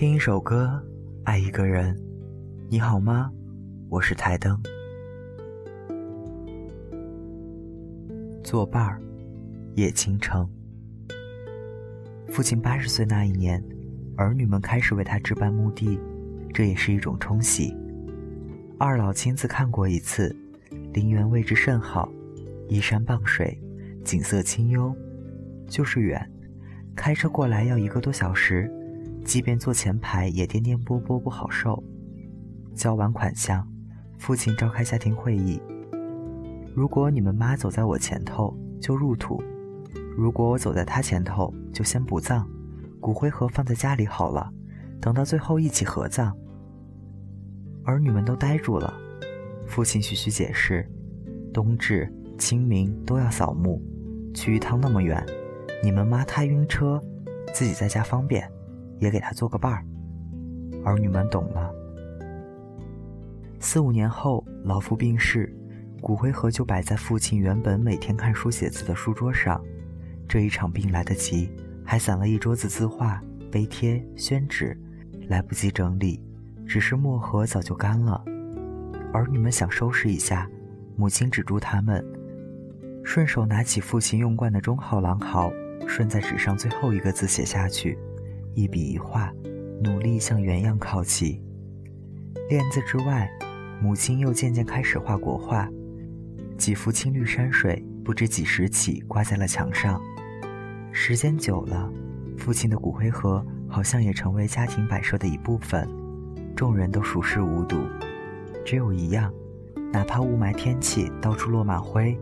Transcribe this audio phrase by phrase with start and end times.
[0.00, 0.82] 听一首歌，
[1.24, 1.94] 爱一个人，
[2.70, 3.30] 你好吗？
[3.90, 4.58] 我是台灯。
[8.42, 8.98] 作伴儿，
[9.74, 10.48] 叶倾城。
[12.30, 13.62] 父亲八十岁那一年，
[14.16, 16.00] 儿女们开始为他置办墓地，
[16.54, 17.76] 这也是一种冲喜。
[18.78, 20.34] 二老亲自看过一次，
[20.94, 22.10] 陵园位置甚好，
[22.70, 23.60] 依山傍水，
[24.02, 24.96] 景色清幽，
[25.68, 26.26] 就是远，
[26.96, 28.74] 开车过来要一个多小时。
[29.24, 31.82] 即便坐前排也颠颠簸簸不好受。
[32.74, 33.66] 交完款项，
[34.18, 35.60] 父亲召开家庭会议。
[36.74, 39.42] 如果你们妈走在我前头，就入土；
[40.16, 42.46] 如果我走在她前头，就先不葬，
[43.00, 44.50] 骨灰盒放在家里好了，
[45.00, 46.34] 等到最后一起合葬。
[47.84, 48.94] 儿女们都呆住了。
[49.66, 50.88] 父亲徐徐解释：
[51.52, 53.82] 冬至、清明都要扫墓，
[54.32, 55.24] 去一趟那么远，
[55.82, 57.00] 你们妈她晕车，
[57.52, 58.50] 自己在家方便。
[59.00, 59.84] 也给他做个伴儿，
[60.84, 61.74] 儿女们懂了。
[63.58, 65.52] 四五年后，老父病逝，
[66.00, 69.60] 骨灰盒就摆在父亲原本每天看书写字的书桌上。
[70.28, 71.50] 这一场病来得急，
[71.84, 74.78] 还散了一桌子字画、碑帖、宣纸，
[75.28, 76.22] 来不及整理，
[76.66, 78.24] 只是墨盒早就干了。
[79.12, 80.48] 儿女们想收拾一下，
[80.96, 82.04] 母亲止住他们，
[83.02, 85.52] 顺手拿起父亲用惯的中号狼毫，
[85.86, 87.98] 顺在纸上最后一个字写下去。
[88.54, 89.32] 一笔一画，
[89.82, 91.42] 努力向原样靠齐。
[92.48, 93.30] 练字之外，
[93.80, 95.68] 母亲又渐渐开始画国画，
[96.58, 100.00] 几幅青绿山水，不知几时起挂在了墙上。
[100.92, 101.90] 时间久了，
[102.36, 105.88] 父亲的骨灰盒好像也成为家庭摆设的一部分，
[106.56, 107.76] 众人都熟视无睹。
[108.64, 109.32] 只有一样，
[109.92, 112.18] 哪怕雾霾天气到处落满灰，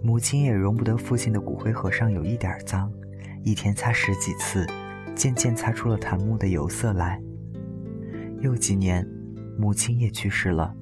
[0.00, 2.90] 母亲也容不得父亲的骨灰盒上有一点脏，
[3.42, 4.64] 一天擦十几次。
[5.14, 7.20] 渐渐擦出了檀木的油色来。
[8.40, 9.06] 又几年，
[9.58, 10.74] 母亲也去世了。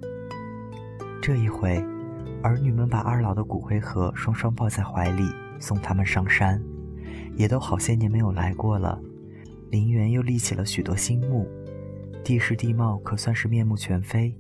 [1.21, 1.85] 这一回，
[2.43, 5.25] 儿女们把二老的骨灰盒双双抱在怀里，
[5.59, 6.63] 送他们上山。
[7.37, 9.01] 也都好些年没有来过了。
[9.71, 11.47] 陵园又立起了许多新墓，
[12.25, 14.35] 地势地貌可算是面目全非。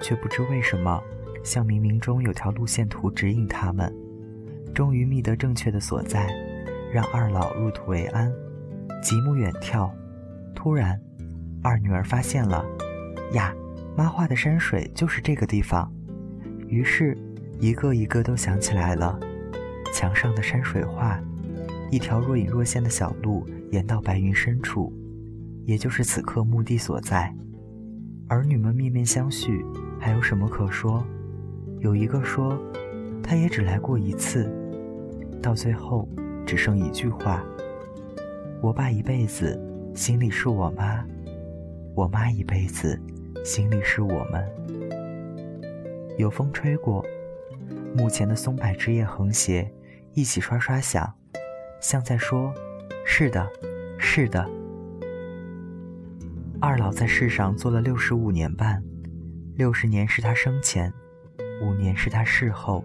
[0.00, 1.02] 却不知为什么，
[1.42, 3.92] 像冥冥中有条路线图指引他们，
[4.74, 6.28] 终于觅得正确的所在，
[6.92, 8.32] 让二老入土为安。
[9.02, 9.90] 极目远眺，
[10.54, 11.00] 突然，
[11.62, 12.64] 二女儿发现了，
[13.32, 13.54] 呀，
[13.96, 15.90] 妈画的山水就是这个地方。
[16.66, 17.16] 于是，
[17.60, 19.18] 一个一个都想起来了。
[19.94, 21.18] 墙上的山水画，
[21.90, 24.92] 一条若隐若现的小路延到白云深处，
[25.64, 27.34] 也就是此刻墓地所在。
[28.28, 29.64] 儿女们面面相觑，
[29.98, 31.02] 还有什么可说？
[31.80, 32.60] 有一个说，
[33.22, 34.50] 他也只来过一次。
[35.40, 36.06] 到最后，
[36.44, 37.42] 只剩一句话。
[38.60, 39.56] 我爸一辈子
[39.94, 41.06] 心里是我妈，
[41.94, 43.00] 我妈一辈子
[43.44, 44.44] 心里是我们。
[46.16, 47.06] 有风吹过，
[47.96, 49.72] 墓前的松柏枝叶横斜，
[50.12, 51.08] 一起刷刷响，
[51.80, 52.52] 像在说
[53.06, 53.48] ：“是的，
[53.96, 54.44] 是的。”
[56.60, 58.82] 二老在世上做了六十五年半，
[59.54, 60.92] 六十年是他生前，
[61.62, 62.84] 五年是他逝后。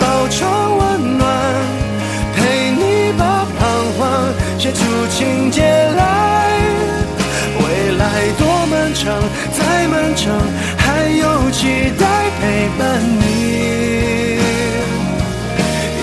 [9.03, 9.19] 长，
[9.51, 10.31] 再漫长，
[10.77, 12.05] 还有期待
[12.39, 13.23] 陪伴你，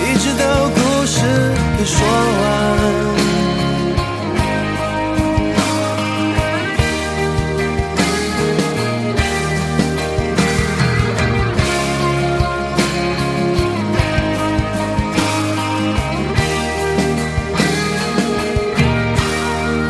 [0.03, 0.43] 一直到
[0.75, 1.15] 故事
[1.85, 1.95] 说
[2.41, 2.43] 完。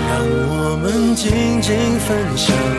[0.05, 0.11] 让
[0.47, 1.67] 我们静静
[2.01, 2.07] 分
[2.37, 2.78] 享。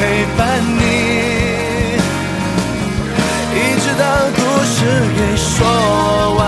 [0.00, 0.80] 陪伴你。
[3.52, 4.04] 一直到
[4.34, 4.76] 故事
[5.14, 5.54] 给说
[6.38, 6.40] 完。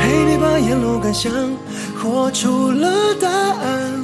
[0.00, 1.32] 陪你把沿路感想
[1.96, 4.03] 活出了答案，